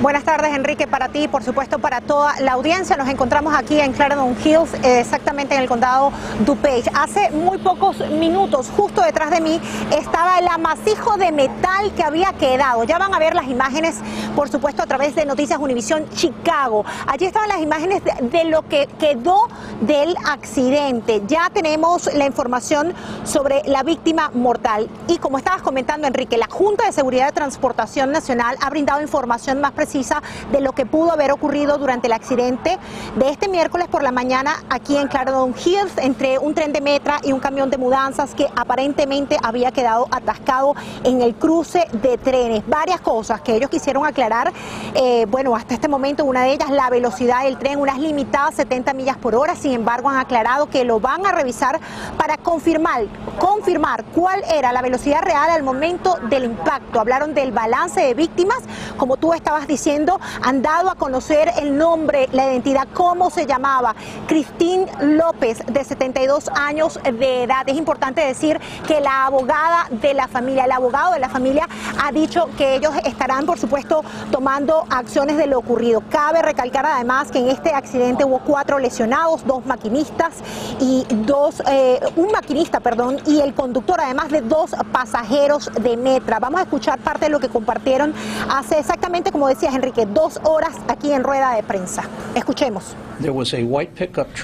Buenas 0.00 0.24
tardes, 0.24 0.54
Enrique, 0.54 0.86
para 0.86 1.10
ti 1.10 1.24
y 1.24 1.28
por 1.28 1.42
supuesto 1.42 1.78
para 1.78 2.00
toda 2.00 2.40
la 2.40 2.52
audiencia. 2.52 2.96
Nos 2.96 3.06
encontramos 3.10 3.54
aquí 3.54 3.78
en 3.78 3.92
Clarendon 3.92 4.34
Hills, 4.42 4.72
eh, 4.82 5.00
exactamente 5.00 5.54
en 5.54 5.60
el 5.60 5.68
condado 5.68 6.10
DuPage. 6.46 6.90
Hace 6.94 7.30
muy 7.32 7.58
pocos 7.58 7.98
minutos, 8.08 8.70
justo 8.74 9.02
detrás 9.02 9.30
de 9.30 9.42
mí, 9.42 9.60
estaba 9.94 10.38
el 10.38 10.48
amasijo 10.48 11.18
de 11.18 11.32
metal 11.32 11.92
que 11.94 12.02
había 12.02 12.32
quedado. 12.32 12.84
Ya 12.84 12.96
van 12.96 13.12
a 13.12 13.18
ver 13.18 13.34
las 13.34 13.48
imágenes, 13.48 13.96
por 14.34 14.48
supuesto, 14.48 14.82
a 14.82 14.86
través 14.86 15.14
de 15.14 15.26
Noticias 15.26 15.58
Univisión 15.58 16.08
Chicago. 16.14 16.82
Allí 17.06 17.26
estaban 17.26 17.50
las 17.50 17.60
imágenes 17.60 18.02
de, 18.02 18.44
lo 18.44 18.66
que 18.68 18.88
quedó 18.98 19.48
del 19.82 20.16
accidente. 20.24 21.20
Ya 21.26 21.50
tenemos 21.52 22.08
la 22.14 22.24
información 22.24 22.94
sobre 23.24 23.60
la 23.66 23.82
víctima 23.82 24.30
mortal. 24.32 24.88
Y 25.08 25.18
como 25.18 25.36
estabas 25.36 25.60
comentando, 25.60 26.06
Enrique, 26.06 26.38
la 26.38 26.48
Junta 26.48 26.86
de 26.86 26.92
Seguridad 26.92 27.26
de 27.26 27.32
Transportación 27.32 28.12
Nacional 28.12 28.56
ha 28.62 28.70
brindado 28.70 29.02
información 29.02 29.60
más 29.60 29.72
precisa 29.72 29.89
de 29.90 30.60
lo 30.60 30.72
que 30.72 30.86
pudo 30.86 31.10
haber 31.10 31.32
ocurrido 31.32 31.76
durante 31.76 32.06
el 32.06 32.12
accidente 32.12 32.78
de 33.16 33.28
este 33.28 33.48
miércoles 33.48 33.88
por 33.88 34.04
la 34.04 34.12
mañana 34.12 34.62
aquí 34.70 34.96
en 34.96 35.08
Clarendon 35.08 35.52
Hills 35.52 35.98
entre 35.98 36.38
un 36.38 36.54
tren 36.54 36.72
de 36.72 36.80
metra 36.80 37.18
y 37.24 37.32
un 37.32 37.40
camión 37.40 37.70
de 37.70 37.76
mudanzas 37.76 38.36
que 38.36 38.46
aparentemente 38.54 39.36
había 39.42 39.72
quedado 39.72 40.06
atascado 40.12 40.76
en 41.02 41.22
el 41.22 41.34
cruce 41.34 41.88
de 41.92 42.18
trenes. 42.18 42.62
Varias 42.68 43.00
cosas 43.00 43.40
que 43.40 43.56
ellos 43.56 43.68
quisieron 43.68 44.06
aclarar. 44.06 44.52
Eh, 44.94 45.26
bueno, 45.28 45.56
hasta 45.56 45.74
este 45.74 45.88
momento 45.88 46.24
una 46.24 46.42
de 46.44 46.52
ellas 46.52 46.70
la 46.70 46.88
velocidad 46.88 47.42
del 47.42 47.58
tren, 47.58 47.80
unas 47.80 47.98
limitadas 47.98 48.54
70 48.54 48.92
millas 48.94 49.16
por 49.16 49.34
hora. 49.34 49.56
Sin 49.56 49.72
embargo, 49.72 50.08
han 50.08 50.18
aclarado 50.18 50.68
que 50.68 50.84
lo 50.84 51.00
van 51.00 51.26
a 51.26 51.32
revisar 51.32 51.80
para 52.16 52.36
confirmar, 52.36 53.06
confirmar 53.40 54.04
cuál 54.14 54.44
era 54.54 54.72
la 54.72 54.82
velocidad 54.82 55.22
real 55.22 55.50
al 55.50 55.64
momento 55.64 56.16
del 56.28 56.44
impacto. 56.44 57.00
Hablaron 57.00 57.34
del 57.34 57.50
balance 57.50 58.00
de 58.00 58.14
víctimas, 58.14 58.58
como 58.96 59.16
tú 59.16 59.32
estabas 59.32 59.66
diciendo 59.66 59.79
diciendo, 59.80 60.20
han 60.42 60.60
dado 60.60 60.90
a 60.90 60.94
conocer 60.94 61.50
el 61.56 61.78
nombre, 61.78 62.28
la 62.32 62.44
identidad, 62.44 62.86
cómo 62.92 63.30
se 63.30 63.46
llamaba. 63.46 63.94
Cristín 64.26 64.84
López, 65.00 65.64
de 65.66 65.84
72 65.84 66.50
años 66.54 67.00
de 67.02 67.44
edad. 67.44 67.66
Es 67.66 67.78
importante 67.78 68.20
decir 68.20 68.60
que 68.86 69.00
la 69.00 69.24
abogada 69.24 69.86
de 69.90 70.12
la 70.12 70.28
familia, 70.28 70.66
el 70.66 70.72
abogado 70.72 71.14
de 71.14 71.18
la 71.18 71.30
familia 71.30 71.66
ha 71.98 72.12
dicho 72.12 72.50
que 72.58 72.74
ellos 72.74 72.92
estarán, 73.06 73.46
por 73.46 73.58
supuesto, 73.58 74.04
tomando 74.30 74.84
acciones 74.90 75.38
de 75.38 75.46
lo 75.46 75.58
ocurrido. 75.58 76.02
Cabe 76.10 76.42
recalcar 76.42 76.84
además 76.84 77.30
que 77.30 77.38
en 77.38 77.48
este 77.48 77.72
accidente 77.72 78.26
hubo 78.26 78.40
cuatro 78.40 78.78
lesionados, 78.78 79.46
dos 79.46 79.64
maquinistas 79.64 80.34
y 80.78 81.06
dos, 81.08 81.62
eh, 81.70 82.00
un 82.16 82.32
maquinista, 82.32 82.80
perdón, 82.80 83.18
y 83.24 83.40
el 83.40 83.54
conductor, 83.54 83.98
además 83.98 84.30
de 84.30 84.42
dos 84.42 84.72
pasajeros 84.92 85.70
de 85.80 85.96
Metra. 85.96 86.38
Vamos 86.38 86.60
a 86.60 86.64
escuchar 86.64 86.98
parte 86.98 87.24
de 87.24 87.30
lo 87.30 87.40
que 87.40 87.48
compartieron 87.48 88.12
hace 88.50 88.78
exactamente, 88.78 89.32
como 89.32 89.48
Enrique, 89.74 90.06
dos 90.06 90.40
horas 90.44 90.74
aquí 90.88 91.12
en 91.12 91.24
rueda 91.24 91.54
de 91.54 91.62
prensa. 91.62 92.04
Escuchemos. 92.34 92.96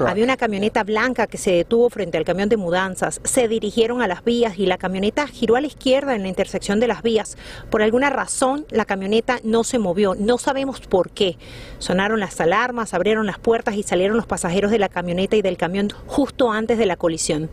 Había 0.07 0.25
una 0.25 0.37
camioneta 0.37 0.85
blanca 0.85 1.27
que 1.27 1.39
se 1.39 1.51
detuvo 1.51 1.89
frente 1.89 2.19
al 2.19 2.25
camión 2.25 2.51
de 2.51 2.59
mudanzas. 2.59 3.23
Se 3.25 3.49
dirigieron 3.49 4.03
a 4.03 4.07
las 4.07 4.23
vías 4.23 4.59
y 4.59 4.67
la 4.67 4.77
camioneta 4.77 5.27
giró 5.27 5.57
a 5.57 5.63
la 5.63 5.67
izquierda 5.67 6.15
en 6.15 6.23
la 6.23 6.29
intersección 6.29 6.79
de 6.79 6.87
las 6.87 7.03
vías. 7.03 7.39
Por 7.71 7.81
alguna 7.81 8.11
razón, 8.11 8.67
la 8.69 8.85
camioneta 8.85 9.41
no 9.45 9.65
se 9.65 9.79
movió. 9.79 10.15
No 10.15 10.37
sabemos 10.37 10.81
por 10.81 11.11
qué. 11.11 11.39
Sonaron 11.79 12.21
las 12.21 12.39
alarmas, 12.39 12.93
abrieron 12.93 13.25
las 13.25 13.39
puertas 13.39 13.77
y 13.77 13.83
salieron 13.83 14.17
los 14.19 14.27
pasajeros 14.27 14.71
de 14.71 14.79
la 14.79 14.91
camioneta 14.91 15.37
y 15.37 15.43
del 15.43 15.57
camión 15.57 15.89
justo 16.07 16.53
antes 16.53 16.77
de 16.77 16.85
la 16.85 16.97
colisión. 16.97 17.49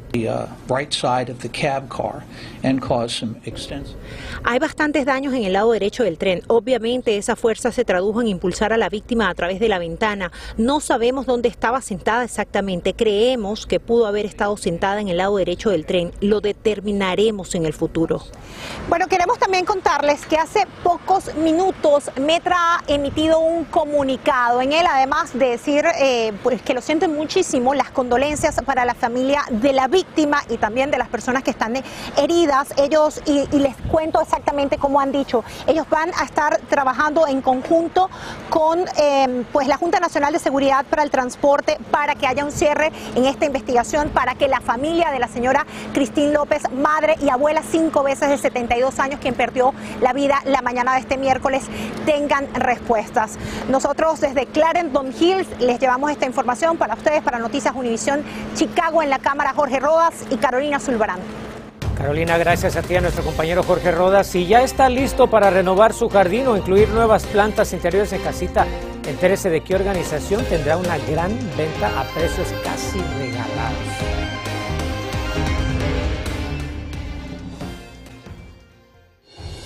Hay 4.43 4.59
bastantes 4.59 5.05
daños 5.05 5.33
en 5.33 5.43
el 5.45 5.53
lado 5.53 5.71
derecho 5.71 6.03
del 6.03 6.17
tren. 6.17 6.41
Obviamente 6.47 7.15
esa 7.15 7.37
fuerza 7.37 7.62
se 7.72 7.86
tradujo 7.86 8.22
en 8.22 8.27
impulsar 8.27 8.74
a 8.74 8.77
la 8.77 8.89
víctima 8.89 9.29
a 9.29 9.36
través 9.36 9.60
de 9.60 9.70
la 9.70 9.79
ventana. 9.79 10.32
No 10.58 10.79
sabemos 10.79 11.25
dónde 11.25 11.50
estaba 11.50 11.82
sentada 11.82 12.24
exactamente. 12.24 12.93
Creemos 12.93 13.65
que 13.65 13.79
pudo 13.79 14.05
haber 14.05 14.25
estado 14.25 14.58
sentada 14.58 15.01
en 15.01 15.08
el 15.08 15.17
lado 15.17 15.38
derecho 15.38 15.70
del 15.70 15.86
tren. 15.86 16.12
Lo 16.22 16.41
determinaremos 16.41 17.55
en 17.55 17.65
el 17.65 17.74
futuro. 17.74 18.22
Bueno, 18.89 19.08
queremos 19.08 19.39
también 19.39 19.65
contarles 19.65 20.25
que 20.25 20.38
hace 20.38 20.67
pocos 20.84 21.34
minutos 21.36 22.12
Metra 22.20 22.58
ha 22.58 22.84
emitido 22.88 23.39
un 23.39 23.65
comunicado. 23.65 24.62
En 24.62 24.74
él, 24.74 24.86
además 24.89 25.38
de 25.38 25.50
decir 25.50 25.86
eh, 26.00 26.34
pues 26.43 26.62
que 26.62 26.74
lo 26.74 26.82
sienten 26.82 27.15
muchísimo, 27.15 27.74
las 27.74 27.91
condolencias 27.91 28.60
para 28.65 28.86
la 28.86 28.93
familia 28.93 29.43
de 29.50 29.74
la 29.74 29.88
víctima 29.88 30.43
y 30.50 30.58
también 30.58 30.91
de 30.91 30.98
las 30.98 31.08
personas 31.10 31.43
que 31.43 31.51
están 31.51 31.82
heridas. 32.17 32.74
Ellos, 32.77 33.22
y, 33.25 33.48
les 33.58 33.75
cuento 33.89 34.22
exactamente 34.22 34.77
cómo 34.77 35.00
han 35.00 35.12
dicho, 35.12 35.43
ellos 35.67 35.88
van 35.89 36.12
a 36.17 36.24
estar 36.24 36.60
trabajando 36.70 37.27
en 37.27 37.41
conjunto 37.43 38.09
con 38.50 38.79
eh, 38.97 39.43
pues 39.51 39.67
la 39.67 39.77
Junta 39.77 40.00
Nacional 40.00 40.33
de 40.33 40.39
Seguridad 40.39 40.85
para 40.85 41.03
el 41.03 41.12
Transporte 41.12 41.77
para 41.91 42.15
que 42.15 42.25
haya 42.25 42.43
un 42.43 42.51
cierre 42.51 42.91
en 43.15 43.25
esta 43.25 43.45
investigación, 43.45 44.09
para 44.09 44.35
que 44.35 44.47
la 44.47 44.62
familia 44.62 45.12
de 45.12 45.19
la 45.19 45.27
señora 45.27 45.65
Cristín 45.93 46.33
López, 46.33 46.63
madre 46.71 47.15
y 47.21 47.29
abuela 47.29 47.62
cinco 47.69 48.03
veces 48.03 48.29
de 48.29 48.38
72 48.38 49.00
años, 49.00 49.19
quien 49.19 49.35
perdió 49.35 49.73
la 50.01 50.13
vida 50.13 50.41
la 50.45 50.62
mañana 50.62 50.93
de 50.93 51.01
este 51.01 51.17
miércoles, 51.17 51.63
tengan 52.05 52.51
respuestas. 52.55 53.38
Nosotros 53.69 54.21
desde 54.21 54.45
Clarendon 54.47 55.13
Hills 55.19 55.47
les 55.59 55.79
llevamos 55.79 56.09
esta 56.12 56.25
información 56.25 56.77
para 56.77 56.95
ustedes, 56.95 57.21
para 57.21 57.39
Noticias 57.39 57.75
Univisión 57.75 58.23
Chicago 58.55 59.03
en 59.03 59.09
la 59.09 59.19
Cámara 59.19 59.53
Jorge 59.53 59.79
Rodas 59.79 60.13
y 60.29 60.38
Carolina 60.38 60.79
Zulbarán. 60.79 61.42
Carolina, 61.97 62.38
gracias 62.38 62.75
a 62.75 62.81
ti, 62.81 62.95
a 62.95 63.01
nuestro 63.01 63.23
compañero 63.23 63.63
Jorge 63.63 63.91
Rodas. 63.91 64.27
Si 64.27 64.45
ya 64.45 64.63
está 64.63 64.89
listo 64.89 65.29
para 65.29 65.50
renovar 65.50 65.93
su 65.93 66.09
jardín 66.09 66.47
o 66.47 66.57
incluir 66.57 66.89
nuevas 66.89 67.25
plantas 67.25 67.71
interiores 67.73 68.12
en 68.13 68.21
casita, 68.21 68.65
entérese 69.07 69.50
de 69.50 69.62
qué 69.62 69.75
organización 69.75 70.43
tendrá 70.45 70.77
una 70.77 70.97
gran 70.97 71.31
venta 71.55 72.00
a 72.00 72.03
precios 72.13 72.47
casi 72.63 73.00
regalados. 73.17 73.77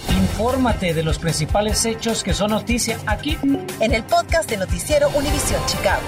Infórmate 0.09 0.93
de 0.93 1.03
los 1.03 1.17
principales 1.17 1.83
hechos 1.85 2.23
que 2.23 2.33
son 2.33 2.51
noticia 2.51 2.99
aquí 3.07 3.37
en 3.79 3.93
el 3.93 4.03
podcast 4.03 4.49
de 4.49 4.57
Noticiero 4.57 5.09
Univisión 5.15 5.61
Chicago. 5.65 6.03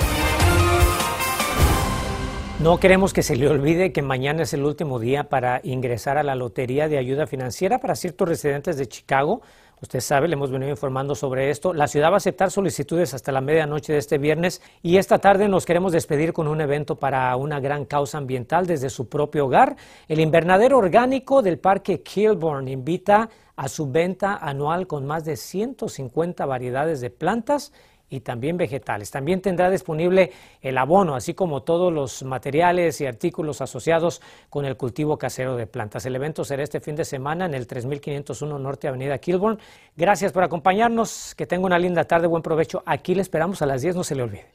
No 2.59 2.77
queremos 2.77 3.13
que 3.13 3.23
se 3.23 3.37
le 3.37 3.47
olvide 3.47 3.93
que 3.93 4.01
mañana 4.01 4.43
es 4.43 4.53
el 4.53 4.65
último 4.65 4.99
día 4.99 5.29
para 5.29 5.61
ingresar 5.63 6.17
a 6.17 6.23
la 6.23 6.35
Lotería 6.35 6.89
de 6.89 6.97
Ayuda 6.97 7.25
Financiera 7.25 7.79
para 7.79 7.95
ciertos 7.95 8.27
residentes 8.27 8.75
de 8.75 8.85
Chicago. 8.85 9.41
Usted 9.81 10.01
sabe, 10.01 10.27
le 10.27 10.33
hemos 10.33 10.51
venido 10.51 10.69
informando 10.69 11.15
sobre 11.15 11.51
esto. 11.51 11.73
La 11.73 11.87
ciudad 11.87 12.09
va 12.09 12.15
a 12.15 12.17
aceptar 12.17 12.51
solicitudes 12.51 13.13
hasta 13.13 13.31
la 13.31 13.39
medianoche 13.39 13.93
de 13.93 13.99
este 13.99 14.17
viernes 14.17 14.61
y 14.83 14.97
esta 14.97 15.19
tarde 15.19 15.47
nos 15.47 15.65
queremos 15.65 15.93
despedir 15.93 16.33
con 16.33 16.49
un 16.49 16.59
evento 16.59 16.97
para 16.97 17.33
una 17.37 17.61
gran 17.61 17.85
causa 17.85 18.17
ambiental 18.17 18.67
desde 18.67 18.89
su 18.89 19.07
propio 19.07 19.45
hogar. 19.45 19.77
El 20.09 20.19
invernadero 20.19 20.79
orgánico 20.79 21.41
del 21.41 21.59
Parque 21.59 22.01
Kilburn 22.01 22.67
invita 22.67 23.29
a 23.55 23.69
su 23.69 23.89
venta 23.89 24.35
anual 24.35 24.85
con 24.85 25.05
más 25.05 25.23
de 25.23 25.37
150 25.37 26.45
variedades 26.45 26.99
de 26.99 27.09
plantas 27.09 27.71
y 28.09 28.21
también 28.21 28.57
vegetales. 28.57 29.11
También 29.11 29.41
tendrá 29.41 29.69
disponible 29.69 30.31
el 30.61 30.77
abono, 30.77 31.15
así 31.15 31.33
como 31.33 31.63
todos 31.63 31.91
los 31.93 32.23
materiales 32.23 32.99
y 33.01 33.05
artículos 33.05 33.61
asociados 33.61 34.21
con 34.49 34.65
el 34.65 34.77
cultivo 34.77 35.17
casero 35.17 35.55
de 35.55 35.67
plantas. 35.67 36.05
El 36.05 36.15
evento 36.15 36.43
será 36.43 36.63
este 36.63 36.79
fin 36.79 36.95
de 36.95 37.05
semana 37.05 37.45
en 37.45 37.53
el 37.53 37.67
3501 37.67 38.59
Norte 38.59 38.87
Avenida 38.87 39.17
Kilburn. 39.17 39.59
Gracias 39.95 40.31
por 40.31 40.43
acompañarnos, 40.43 41.35
que 41.35 41.45
tenga 41.45 41.65
una 41.65 41.79
linda 41.79 42.03
tarde, 42.05 42.27
buen 42.27 42.43
provecho. 42.43 42.83
Aquí 42.85 43.15
le 43.15 43.21
esperamos 43.21 43.61
a 43.61 43.65
las 43.65 43.81
10, 43.81 43.95
no 43.95 44.03
se 44.03 44.15
le 44.15 44.23
olvide. 44.23 44.45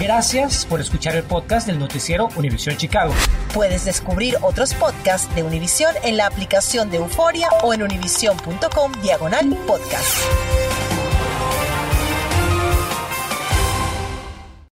Gracias 0.00 0.64
por 0.64 0.80
escuchar 0.80 1.16
el 1.16 1.24
podcast 1.24 1.66
del 1.66 1.78
noticiero 1.78 2.28
Univisión 2.36 2.76
Chicago. 2.76 3.12
Puedes 3.52 3.84
descubrir 3.84 4.36
otros 4.42 4.74
podcasts 4.74 5.34
de 5.34 5.42
Univisión 5.42 5.92
en 6.04 6.16
la 6.16 6.26
aplicación 6.26 6.88
de 6.90 6.98
Euforia 6.98 7.48
o 7.64 7.74
en 7.74 7.82
univision.com 7.82 8.92
diagonal 9.02 9.56
podcast. 9.66 10.67